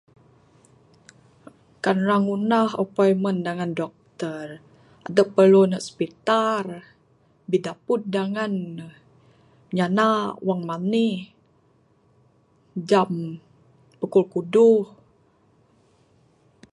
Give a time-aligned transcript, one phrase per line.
[1.83, 4.45] Kan ira ngundah appointment dengan doktor
[5.07, 6.65] adep perlu ndek hospital
[7.49, 8.87] bideput dengan ne
[9.75, 10.09] nyenda
[10.47, 11.17] wang menih
[12.89, 13.11] jam
[13.99, 14.83] pukul kuduh.